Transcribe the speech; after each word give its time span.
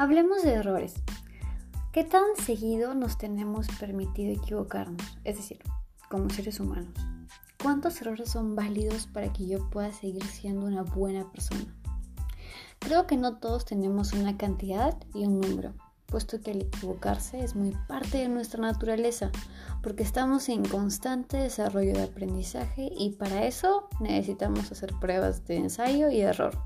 Hablemos 0.00 0.42
de 0.42 0.54
errores. 0.54 0.94
¿Qué 1.92 2.04
tan 2.04 2.22
seguido 2.42 2.94
nos 2.94 3.18
tenemos 3.18 3.66
permitido 3.78 4.32
equivocarnos? 4.32 5.18
Es 5.24 5.36
decir, 5.36 5.58
como 6.08 6.30
seres 6.30 6.58
humanos. 6.58 6.94
¿Cuántos 7.62 8.00
errores 8.00 8.30
son 8.30 8.56
válidos 8.56 9.06
para 9.06 9.30
que 9.30 9.46
yo 9.46 9.68
pueda 9.68 9.92
seguir 9.92 10.24
siendo 10.24 10.64
una 10.64 10.84
buena 10.84 11.30
persona? 11.30 11.66
Creo 12.78 13.06
que 13.06 13.18
no 13.18 13.36
todos 13.40 13.66
tenemos 13.66 14.14
una 14.14 14.38
cantidad 14.38 14.96
y 15.12 15.26
un 15.26 15.38
número, 15.38 15.74
puesto 16.06 16.40
que 16.40 16.52
el 16.52 16.62
equivocarse 16.62 17.44
es 17.44 17.54
muy 17.54 17.76
parte 17.86 18.16
de 18.16 18.30
nuestra 18.30 18.62
naturaleza, 18.62 19.30
porque 19.82 20.02
estamos 20.02 20.48
en 20.48 20.64
constante 20.64 21.36
desarrollo 21.36 21.92
de 21.92 22.04
aprendizaje 22.04 22.88
y 22.96 23.10
para 23.16 23.44
eso 23.44 23.86
necesitamos 24.00 24.72
hacer 24.72 24.94
pruebas 24.98 25.44
de 25.44 25.56
ensayo 25.56 26.08
y 26.08 26.22
error. 26.22 26.58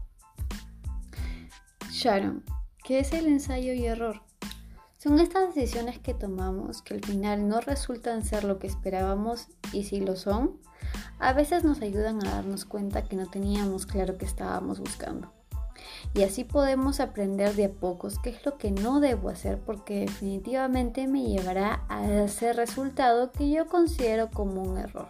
Sharon, 1.90 2.44
¿qué 2.84 2.98
es 2.98 3.12
el 3.12 3.26
ensayo 3.26 3.72
y 3.72 3.86
error? 3.86 4.20
Son 4.98 5.18
estas 5.18 5.54
decisiones 5.54 5.98
que 5.98 6.14
tomamos 6.14 6.82
que 6.82 6.94
al 6.94 7.04
final 7.04 7.48
no 7.48 7.60
resultan 7.60 8.24
ser 8.24 8.44
lo 8.44 8.58
que 8.58 8.66
esperábamos 8.66 9.48
y 9.72 9.84
si 9.84 10.00
lo 10.00 10.16
son, 10.16 10.60
a 11.18 11.32
veces 11.32 11.64
nos 11.64 11.80
ayudan 11.80 12.24
a 12.24 12.30
darnos 12.30 12.66
cuenta 12.66 13.04
que 13.04 13.16
no 13.16 13.26
teníamos 13.26 13.86
claro 13.86 14.18
que 14.18 14.26
estábamos 14.26 14.80
buscando. 14.80 15.32
Y 16.12 16.22
así 16.22 16.44
podemos 16.44 17.00
aprender 17.00 17.54
de 17.54 17.64
a 17.64 17.72
pocos 17.72 18.18
qué 18.18 18.30
es 18.30 18.44
lo 18.44 18.58
que 18.58 18.70
no 18.70 19.00
debo 19.00 19.30
hacer 19.30 19.58
porque 19.58 20.00
definitivamente 20.00 21.06
me 21.06 21.22
llevará 21.22 21.84
a 21.88 22.06
ese 22.06 22.52
resultado 22.52 23.32
que 23.32 23.50
yo 23.50 23.66
considero 23.66 24.30
como 24.30 24.62
un 24.62 24.78
error. 24.78 25.08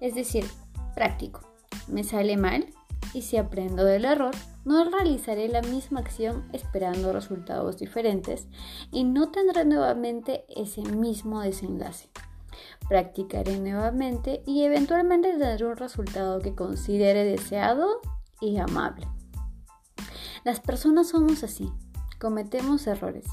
Es 0.00 0.14
decir, 0.14 0.44
práctico. 0.94 1.40
Me 1.88 2.02
sale 2.04 2.36
mal 2.36 2.66
y 3.16 3.22
si 3.22 3.38
aprendo 3.38 3.82
del 3.82 4.04
error, 4.04 4.34
no 4.66 4.84
realizaré 4.84 5.48
la 5.48 5.62
misma 5.62 6.00
acción 6.00 6.46
esperando 6.52 7.14
resultados 7.14 7.78
diferentes 7.78 8.46
y 8.92 9.04
no 9.04 9.30
tendré 9.30 9.64
nuevamente 9.64 10.44
ese 10.54 10.82
mismo 10.82 11.40
desenlace. 11.40 12.10
Practicaré 12.90 13.58
nuevamente 13.58 14.42
y 14.44 14.64
eventualmente 14.64 15.30
tendré 15.30 15.64
un 15.64 15.78
resultado 15.78 16.40
que 16.40 16.54
considere 16.54 17.24
deseado 17.24 18.02
y 18.42 18.58
amable. 18.58 19.08
Las 20.44 20.60
personas 20.60 21.08
somos 21.08 21.42
así, 21.42 21.72
cometemos 22.20 22.86
errores, 22.86 23.24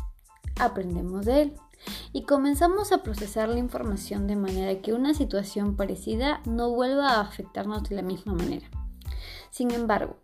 aprendemos 0.62 1.26
de 1.26 1.42
él 1.42 1.54
y 2.14 2.24
comenzamos 2.24 2.94
a 2.94 3.04
procesar 3.04 3.50
la 3.50 3.60
información 3.60 4.28
de 4.28 4.38
manera 4.38 4.82
que 4.82 4.94
una 4.94 5.14
situación 5.14 5.76
parecida 5.76 6.42
no 6.46 6.70
vuelva 6.70 7.16
a 7.16 7.22
afectarnos 7.22 7.84
de 7.90 7.98
la 7.98 8.02
misma 8.02 8.34
manera. 8.34 8.70
Sin 9.54 9.70
embargo, 9.70 10.16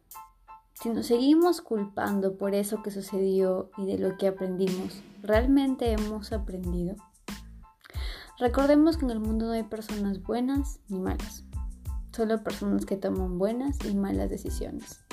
si 0.73 0.89
nos 0.89 1.05
seguimos 1.05 1.61
culpando 1.61 2.35
por 2.35 2.55
eso 2.55 2.81
que 2.81 2.89
sucedió 2.89 3.69
y 3.77 3.85
de 3.85 3.99
lo 3.99 4.17
que 4.17 4.27
aprendimos, 4.27 5.03
¿realmente 5.21 5.91
hemos 5.91 6.31
aprendido? 6.31 6.95
Recordemos 8.39 8.97
que 8.97 9.05
en 9.05 9.11
el 9.11 9.19
mundo 9.19 9.45
no 9.45 9.51
hay 9.51 9.61
personas 9.61 10.23
buenas 10.23 10.79
ni 10.87 10.99
malas, 10.99 11.43
solo 12.11 12.43
personas 12.43 12.87
que 12.87 12.97
toman 12.97 13.37
buenas 13.37 13.77
y 13.85 13.93
malas 13.93 14.31
decisiones. 14.31 15.05